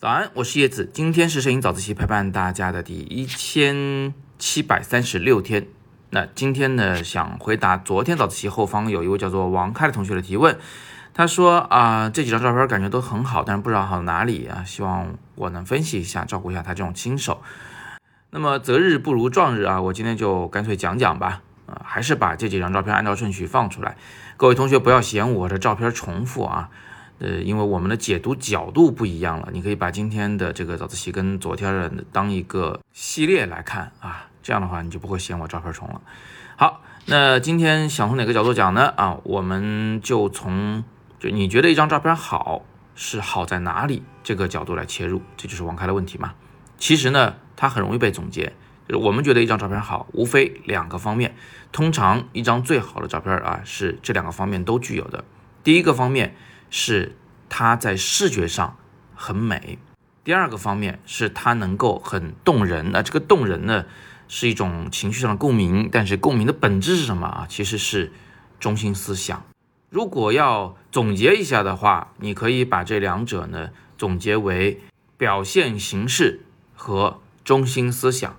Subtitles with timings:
[0.00, 0.88] 早安，我是叶子。
[0.94, 5.66] 今天是摄影早自习陪伴大家的第一千七百三十六天。
[6.10, 10.56] 那今天呢，想回答昨天早自习后方有一位叫做王开的同学的提问。
[11.12, 17.42] 他说啊，这几张照片感觉都很好，但是不知道好哪里啊，希望我能分析一下，照顾一下他这种新手。
[18.30, 21.42] 那么择日不如撞日啊，我今天就干脆讲讲吧。
[21.66, 23.96] 啊，还是把这几张照片按照顺序放出来。
[24.36, 26.70] 各位同学不要嫌我的照片重复啊。
[27.20, 36.00] 呃，因为我们的解读角度不一样了，你可以把今天的这个早自习跟昨天的当一个系列来看啊，这样的话你就不会嫌我照片重了。
[36.56, 38.92] 好，那今天想从哪个角度讲呢？
[38.96, 40.84] 啊，我们就从
[41.18, 46.34] 就你觉得一张照片好是好在哪里这个角度来切入，这就是王开的问题嘛。
[46.78, 48.52] 其实呢，它很容易被总结，
[48.86, 51.34] 就是我们觉得一张照片好，无非两个方面。
[51.72, 55.24] 通常一张最好的照片啊，是这两个方面都具有的。
[55.64, 56.36] 第一个方面。
[56.70, 57.16] 是
[57.48, 58.76] 它在视觉上
[59.14, 59.78] 很美，
[60.22, 62.90] 第二个方面是它能够很动人。
[62.92, 63.86] 那这个动人呢，
[64.28, 67.46] 是一种情绪上的共鸣，但是共鸣的本质是什么啊？
[67.48, 68.12] 其实是
[68.60, 69.44] 中心思想。
[69.88, 74.82] 如果要总结一下的话，你可以把这两者呢总结为
[75.16, 76.42] 表现形式
[76.74, 78.36] 和中心思想。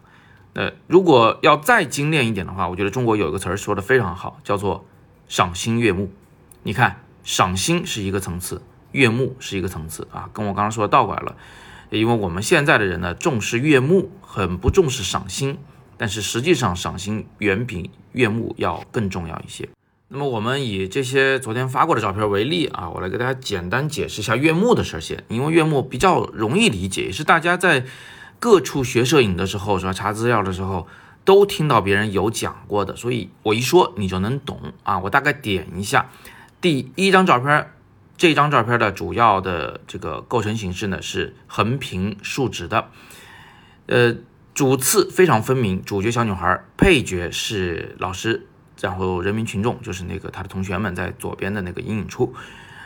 [0.54, 4.86] 呃如果要再精炼一点的话，我觉得中国有一个词儿说的非常好，叫做
[5.28, 6.12] 赏心悦目。
[6.62, 7.02] 你看。
[7.24, 11.36] 赏心是一个层次，悦目是一个层次啊，跟我刚刚说的倒过来了。
[11.90, 15.58] 因为我们现在的人呢，重视悦目，很不重视赏心。
[15.98, 19.68] 但是实际上，赏心远比悦目要更重要一些。
[20.08, 25.24] 那么我们以这些昨天发过的照片为例啊，我来给大家简单解释一下悦目的事儿先。
[25.28, 27.84] 因为悦目比较容易理解，也是大家在
[28.40, 29.92] 各处学摄影的时候，是吧？
[29.92, 30.88] 查资料的时候
[31.26, 35.00] 都听到别人有讲过的，所以我一说你就能懂啊。
[35.00, 36.10] 我大概点一下。
[36.62, 37.72] 第一张照片，
[38.18, 42.90] 这张照片的主要的这个构成形式呢是横平竖直的，
[43.86, 44.16] 呃，
[44.54, 48.46] 主次非常分明，主角小女孩，配角是老师，
[48.82, 52.36] 然后人民群众就是那个他的同学们在左边的那个阴影处。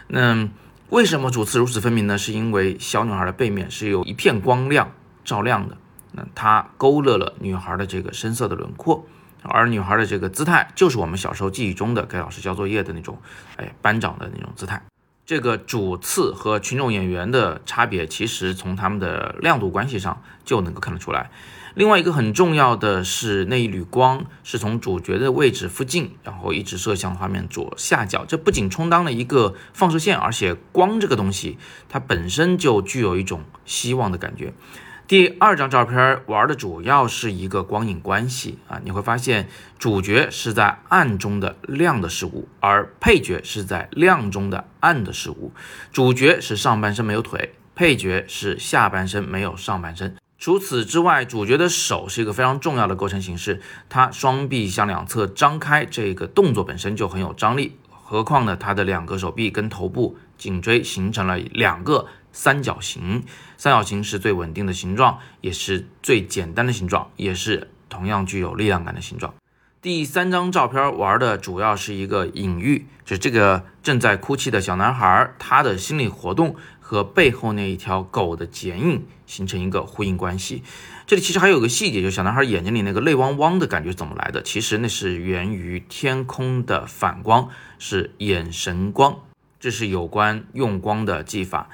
[0.07, 0.47] 那
[0.89, 2.15] 为什么主次如此分明呢？
[2.15, 4.91] 是因为小女孩的背面是有一片光亮
[5.25, 5.77] 照亮的，
[6.11, 9.07] 那它勾勒了女孩的这个深色的轮廓。
[9.43, 13.17] 而女孩的这个姿态，就是我们小时候记忆中的给老师交作业的那种，
[13.57, 14.81] 哎，班长的那种姿态。
[15.25, 21.29] 这个主次和群众演员的差别，其实从他们的亮度关系上就能够看得出来。
[21.75, 28.25] 另外一个很重要的是，那一缕光是从主角的位置附近，然后一直射向画面左下角。
[28.25, 31.57] 这不仅充当了一个放射线，而且光这个东西，
[31.89, 34.53] 它本身就具有一种希望的感觉。
[35.13, 39.47] 第二张照片玩的主要是一个光影关系啊，你会发现
[39.77, 45.51] 主角是在暗中的亮的事物，而配角是在亮中的暗的事物。
[45.91, 50.15] 主角是上半身没有腿，配角是下半身没有上半身。
[50.39, 57.77] 除此之外，主角的手是一个非常重要的构成形式，他双臂向两侧张开，这个动作本身就很有张力。
[58.05, 62.07] 何况呢，他的两个手臂跟头部、颈椎形成了两个。
[62.35, 63.23] 三角形，
[63.57, 69.35] 三角形是最稳定的形状，也是最简单的形状，也是同样具有力量感的形状。
[69.83, 80.63] 第三张照片玩的主要是一个隐喻，就是这个正在哭泣的小男孩，他的心理活动和背后那一条狗的剪影形成一个呼应关系。
[81.05, 84.41] 这里其实还有个细节，就是小男孩眼睛里那个泪汪汪的感觉怎么来的？
[84.41, 89.19] 其实那是源于天空的反光，是眼神光，
[89.63, 91.69] 这是有关用光的技法。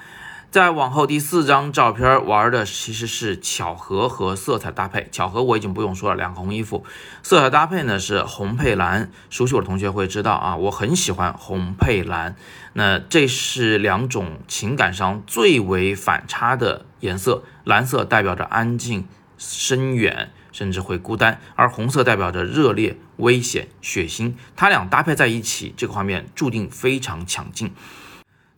[0.52, 5.08] 再往后第四张照片玩的其实是巧合和色彩搭配。
[5.10, 6.84] 巧合我已经不用说了，两个红衣服。
[7.24, 12.36] 色彩搭配呢是红配蓝，熟悉我的同学会知道啊，我很喜欢红配蓝。
[12.74, 17.42] 那这是两种情感上最为反差的颜色。
[17.64, 24.34] 蓝色代表着安静、深远，甚至会孤单；而红色代表着热烈、危险、血腥。
[24.56, 27.72] 它俩搭配在一起，这个画面注定非常抢镜。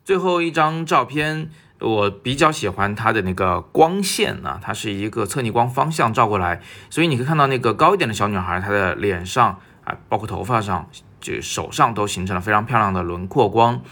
[0.05, 1.51] 最后一张照片。
[1.85, 10.89] 我比较喜欢它的那个光线啊，它是一个侧逆光方向照过来，所以你可以看到那个高一点的小女孩，她的脸上啊，包括头发上，
[11.21, 13.83] 就手上都形成了非常漂亮的轮廓光。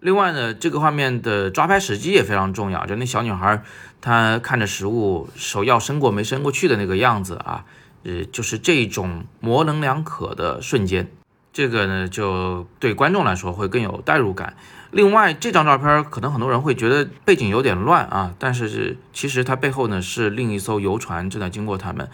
[0.00, 3.62] 另外呢，这个画面的抓拍时机也非常重要，就那小女孩
[4.00, 7.64] 她看着食物，手要伸过没伸过去的那个样子啊，
[8.04, 11.08] 呃，就是这种模棱两可的瞬间。
[11.52, 14.54] 这个呢，就对观众来说会更有代入感。
[14.92, 22.08] 另外，这张照片可能很多人会觉得背景有点乱啊，但是其实它背后呢是另一艘游船正在经过他们，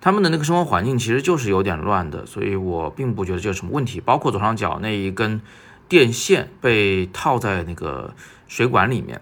[0.00, 4.00] 他们的那个生活环境其实就是有点乱的，所以我并不觉得这有什么问题。
[4.00, 5.40] 包括左上角那一根
[5.90, 8.14] 电线被套在那个
[8.46, 9.20] 水管里面，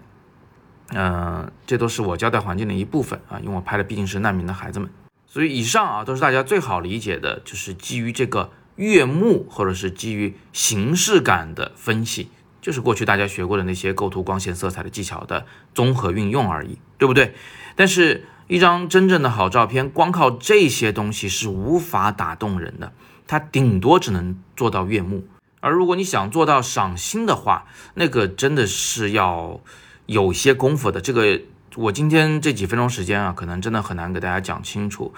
[0.93, 4.87] 嗯，这都是我交代环境的一部分啊，因为我拍的毕竟是难民的孩子们，
[5.25, 12.29] 所以以上啊都是大家最好理解的，就是基于这个悦目或者是基于形式感的分析，
[12.61, 17.33] 就是过去大家学过的那些构图、光线、色彩的技巧的综合运用而已，对不对？
[17.75, 22.93] 但是，一张真正的好照片，光靠这些东西是无法打动人的，
[23.25, 25.25] 它顶多只能做到悦目。
[25.61, 27.65] 而如果你想做到赏心的话，
[27.95, 29.59] 那个真的是要
[30.05, 31.01] 有些功夫的。
[31.01, 31.41] 这个
[31.75, 35.13] 我今天这几分钟时间啊，可能真的很难给大家讲清楚。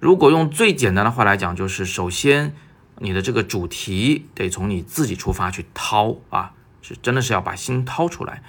[0.00, 2.54] 如果用最简单的话来讲，就是首先
[2.98, 6.52] 你的这个主题得从你自己出发去掏啊，
[6.82, 8.42] 是真的是要把心掏出来。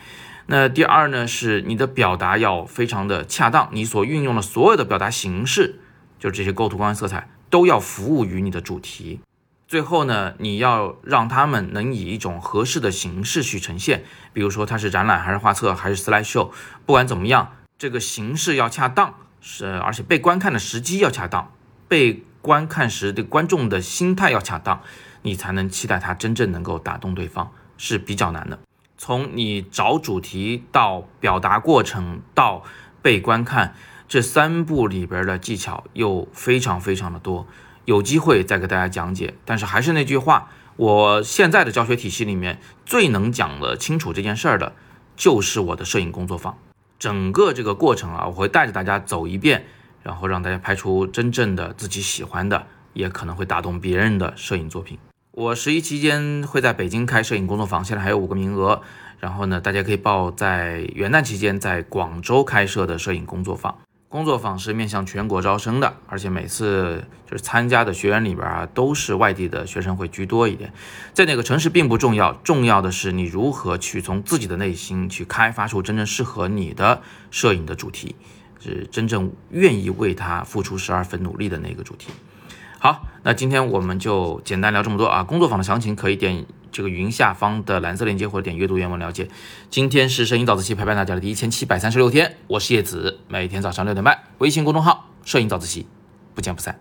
[0.48, 5.80] 那第二呢，是你的表达要非常的恰当，你所运用的所有的表达形式，
[6.20, 9.20] 就是这些构图、光、色彩，都要服务于你的主题。
[9.68, 16.52] 最后呢，你要让他们能以一种合适的形式去呈现，比如说它是展览还是画册还是 slide show，
[16.86, 21.52] 不管怎么样，这个形式要恰当，是而且被观看的时机要恰当，
[21.88, 24.82] 被观看时的观众的心态要恰当，
[25.24, 28.60] 你才能期待它真正能够打动对方，是比较难的。
[29.00, 32.64] 从你找主题到表达过程到
[33.02, 33.74] 被观看，
[34.08, 37.48] 这三步里边的技巧又非常非常的多。
[37.86, 44.74] 有机会再给大家讲解，但是还是那句话，我现在的教学体系里面最能讲得清楚这件事儿的，
[45.16, 46.58] 就是我的摄影工作坊。
[46.98, 49.66] 整个这个过程啊，我会带着大家走一遍，
[50.02, 54.98] 然后让大家拍出真正的自己喜欢的，也可能会打动别人的摄影作品。
[55.32, 58.82] 我十一期间会在北京开摄影工作坊，现在还有五个名额，
[59.20, 63.78] 然后呢，大家可以报在元旦期间在广州开设的摄影工作坊。
[64.16, 70.72] 工作坊是面向全国招生的，而且每次就是参加的学员里边啊，都是外地的学生会居多一点。
[71.14, 78.16] 在哪个城市并不重要，重要的是你如何去从自己的内心去开发出真正适合你的摄影的主题，
[78.64, 82.08] 是真正愿意为它付出十二分努力的那个主题。
[82.80, 85.24] 好，那今天我们就简单聊这么多啊。
[85.24, 89.28] 工作坊的详情可以点这个云下方的蓝色链接，或者点阅读原文了解。
[89.70, 95.88] 今天是摄影早自习陪伴大家的第一千七百三十六天，我是叶子，每天早上六点半，微信公众号“摄影早自习”，
[96.36, 96.80] 不见不散。